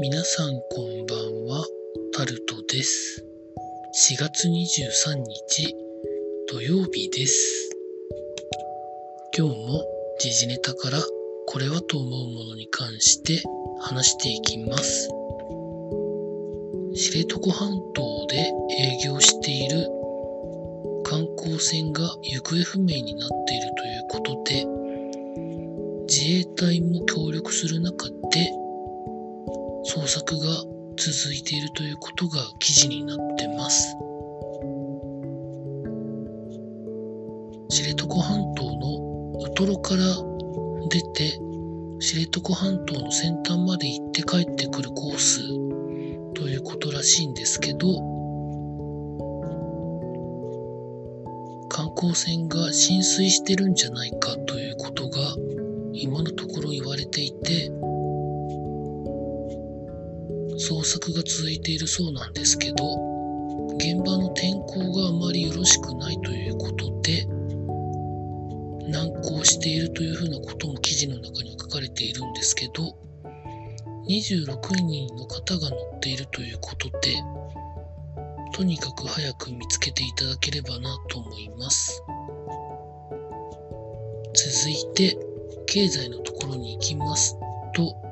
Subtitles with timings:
[0.00, 1.62] 皆さんこんばんは、
[2.16, 3.22] タルトです。
[4.10, 5.76] 4月23日
[6.48, 7.70] 土曜日です。
[9.36, 9.84] 今日も
[10.18, 11.02] 時事ネタから
[11.46, 13.42] これはと思うものに関して
[13.78, 15.10] 話していきます。
[16.94, 18.38] 知床半島で
[18.78, 19.86] 営業している
[21.04, 24.64] 観光船が行方不明になっているということで、
[26.08, 28.59] 自衛隊も協力する中で
[29.92, 30.46] 捜索が
[30.96, 33.96] 続いているということが記事になってます。
[37.70, 40.02] 知床半島のウトロから
[40.88, 41.40] 出て
[41.98, 45.40] 知床半島の先端まで行って帰ってくるコース
[46.34, 47.78] ということらしいんですけど
[51.68, 55.18] 観光船が浸水してるんじゃないかということが
[55.92, 57.69] 今のところ言われていて
[60.90, 62.84] 捜索が続いているそうなんですけど
[63.76, 67.26] 現場の天候があまりよろしくないということで
[68.90, 72.96] 難航しているというふうなことも記事の中には書かれているんですけど
[74.08, 77.22] 26人の方が乗っているということで
[78.52, 82.02] とにかく早く見つけていただければなと思います。
[84.34, 85.16] 続いて
[85.66, 87.36] 経済のところに行きます
[87.74, 88.09] と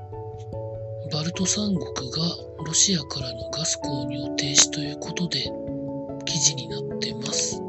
[1.10, 2.18] バルト三国が
[2.66, 5.50] ロシアからのガス購入停止ということで
[6.26, 7.62] 記事になってます。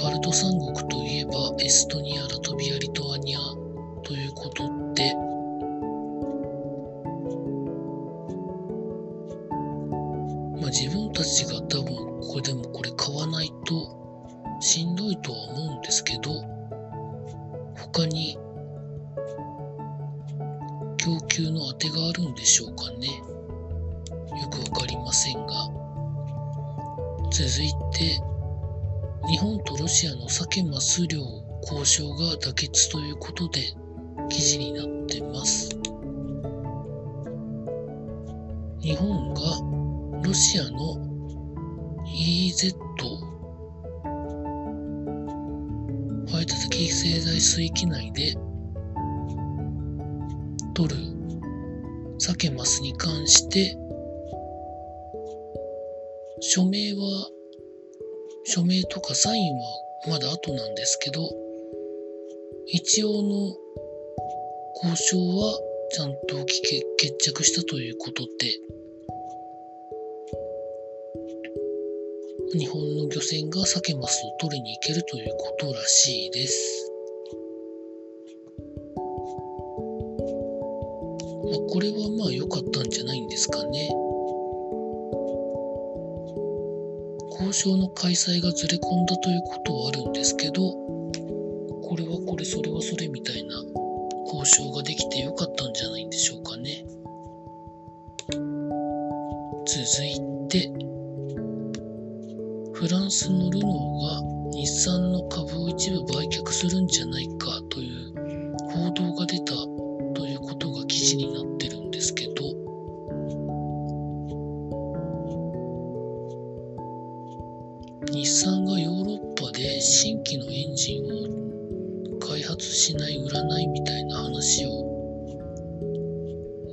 [0.00, 3.40] バルト三国といえばエストニア、ラトビア、リトアニア
[4.04, 4.62] ということ
[4.94, 5.12] で
[10.60, 13.98] まあ自分たちが多分これでもこれ買わないと
[14.60, 16.30] しんどいとは思うんですけど
[17.76, 18.38] 他に
[20.98, 23.06] 供給の当てがあるんでしょうかね。
[23.08, 25.70] よくわかりませんが。
[27.30, 28.20] 続いて
[29.28, 31.20] 日本とロシアの鮭マス漁
[31.62, 33.60] 交渉が妥結ということで
[34.28, 35.70] 記事になってます。
[38.80, 39.40] 日本が
[40.22, 40.96] ロシアの
[42.06, 42.74] EZ
[46.30, 48.34] 排他的経済水域内で
[50.78, 50.96] 取る
[52.20, 53.76] 鮭マスに関して
[56.38, 57.30] 署名は
[58.44, 59.60] 署名とかサインは
[60.08, 61.28] まだ後なんですけど
[62.68, 63.56] 一応の
[64.84, 65.58] 交渉は
[65.90, 68.28] ちゃんと決着したということで
[72.56, 76.87] 日本の漁船が鮭マスを取りに行けるということらしいです。
[81.70, 83.90] これはまあ良かったんじゃないんですかね。
[87.30, 90.72] 交渉の開催がずれ込んだということはあるんですけど、
[91.82, 93.54] これはこれ、それはそれみたいな
[94.26, 96.84] 交渉ができて良かったんじゃないんでしょうかね。
[99.66, 100.72] 続いて、
[102.72, 107.17] フランスのルノーが日産の株を一部売却するんじゃない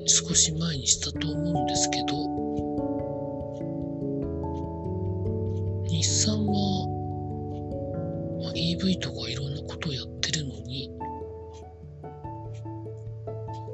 [0.05, 2.05] 少し前にしたと思うんですけど
[5.87, 6.87] 日産は、
[8.43, 10.91] まあ、EV とかいろんなことをやってるのに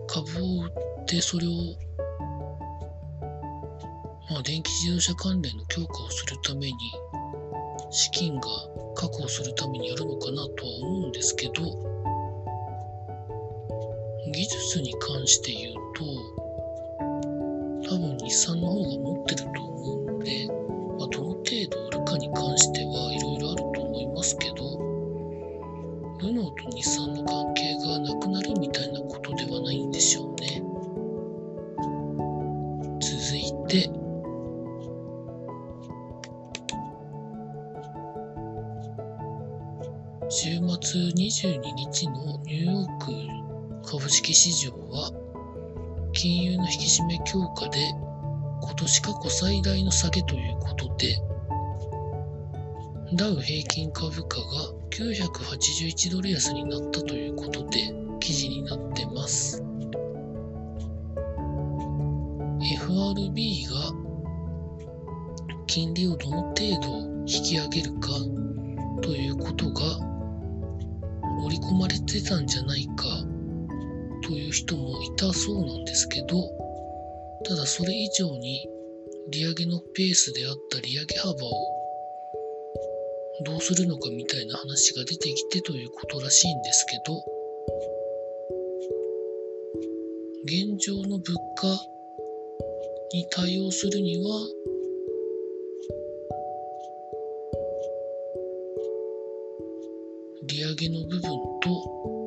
[0.08, 0.68] 株を売
[1.04, 1.52] ってそれを
[4.30, 6.74] まあ電気自動車関連の強化をするために
[7.90, 8.48] 資金が
[8.96, 11.54] 確保するためにやるのかなとは思うんですけど
[14.32, 16.31] 技術に関して言うと
[17.92, 20.54] 多分日産の方が持ってると思うので、ま
[21.04, 24.56] あ、どの程度売るかに関してはいろいろあると思いますけど
[26.22, 30.64] ルノーと日産の関係がなくなるみたいなことではないんでしょうね。
[33.02, 33.92] 続いて。
[40.30, 40.52] 週
[40.82, 45.12] 末22日のニューヨーク株式市場は
[46.14, 47.80] 金融の引き締め強化で
[48.62, 51.18] 今年過去最大の下げということで
[53.14, 54.46] ダウ平均株価が
[54.90, 59.64] 981ドル安になったということで記事になってます。
[62.62, 63.76] FRB が
[65.66, 68.10] 金利をどの程度引き上げるか
[69.02, 69.82] ということが
[71.44, 73.31] 織り込まれてたんじゃないか。
[74.32, 76.28] という人もいたそうなんですけど
[77.44, 78.66] ただそれ以上に
[79.30, 81.36] 利上げのペースであった利上げ幅を
[83.44, 87.22] どうするのかみたいな話が出てきてということらしいんですけど
[90.46, 91.68] 現状の物価
[93.12, 94.48] に対応するには
[100.44, 102.21] 利上げの部分と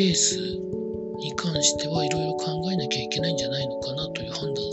[0.00, 0.38] ペース
[1.18, 4.64] に関してはいろいろ考えなきゃいけないんじゃないのかなという判断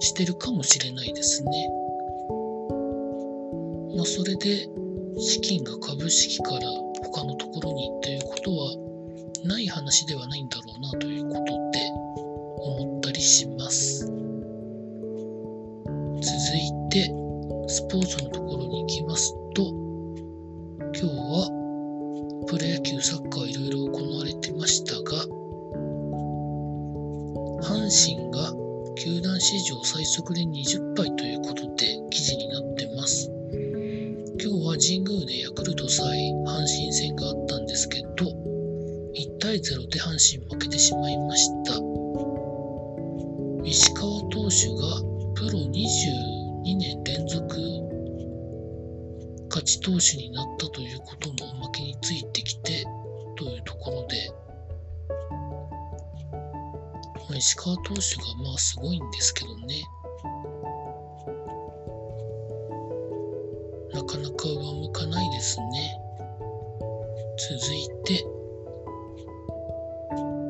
[0.00, 1.50] してるかもしれないですね。
[3.94, 4.68] まあ、それで
[5.16, 6.60] 資金が株式から
[7.04, 8.74] 他のところにということは
[9.44, 11.90] ない話ではないんだろうなということで
[12.60, 14.06] 思ったりします。
[14.06, 14.16] 続
[16.56, 17.06] いて
[17.68, 18.27] スポーツの
[27.78, 28.52] 阪神が
[28.96, 33.30] 球団史上最速で20敗ということで記事になってます。
[34.40, 38.08] 今日は神宮でヤクルト対阪神戦があったんですけど、
[39.14, 41.74] 1対0で阪神負けてしまいました。
[43.64, 45.00] 石川投手が
[45.36, 47.56] プロ22年連続
[49.50, 52.84] 勝ち投手になったということもおまけについてきて
[53.36, 54.32] というところで、
[57.28, 59.84] まあ、石川投手がまあすごいんですけどね。
[63.92, 66.00] なかなか上向かないですね。
[67.38, 68.24] 続いて、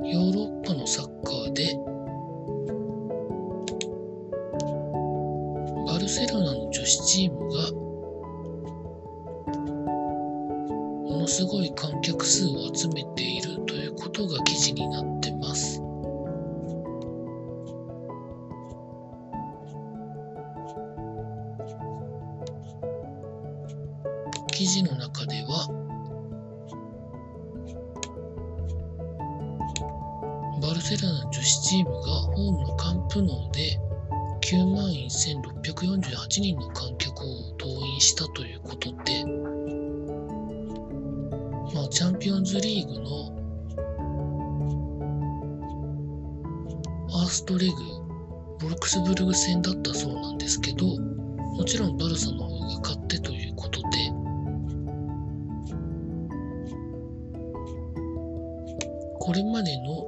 [0.05, 1.77] ヨーロッパのサッカーで、
[5.87, 7.73] バルセロナの女子チームが、
[11.11, 15.88] ものすごい観客数を集めているということが記事になってます。
[24.59, 25.69] 記事の中では
[30.61, 33.79] バルセロナ女子チームがホームのカンプノーで
[34.41, 39.25] 9万1648人の観客を動員したということで、
[41.73, 43.31] まあ、チャンピオンズリーグの
[47.07, 47.75] ファーストレグ
[48.61, 53.08] ボルクスブルグ戦だったそうなんですけどもちろんバルサの方が勝って
[59.29, 60.07] これまでの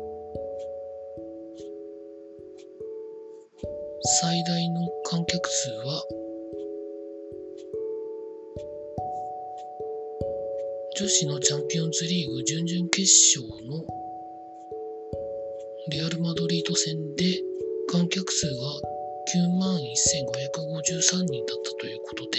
[4.22, 6.02] 最大の観客数は
[10.96, 13.84] 女子のチャンピオンズリーグ準々決勝の
[15.93, 17.43] レアル・マドリード戦で
[17.93, 18.53] 観客数が
[19.34, 22.39] 9万1553人だったということで、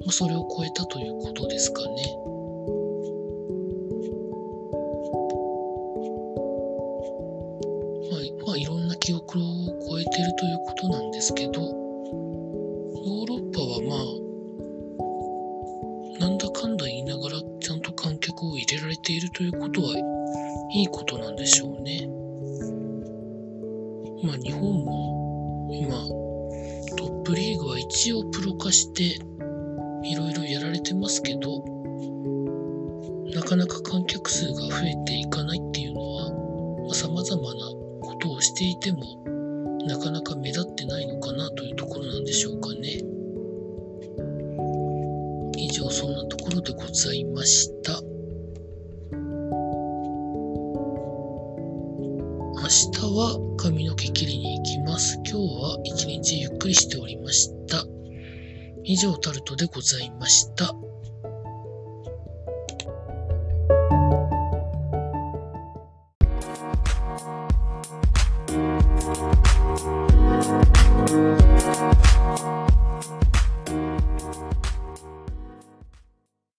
[0.00, 1.93] まあ、それを超えたということですかね。
[11.24, 13.96] ですけど、ヨーロッパはま
[16.20, 19.96] あ、なんだかんだ言いながらちゃんと観客を入れられているということは
[20.74, 22.10] いいことなんでしょうね。
[24.22, 25.96] まあ日本も今
[26.98, 29.04] トップリーグは一応プロ化して
[30.06, 31.64] いろいろやられてますけど、
[33.34, 36.30] なかなか観客数が増えていかないっていうのは、
[36.84, 37.60] まあ、様々な
[38.02, 39.24] ことをしていても
[39.86, 43.02] なかなか目立ってないのかなというところなんでしょうかね。
[45.56, 48.00] 以上そんなところでございました。
[52.56, 55.16] 明日は髪の毛切りに行きます。
[55.16, 57.84] 今日は一日ゆっくりしておりました。
[58.84, 60.74] 以上タルトでございました。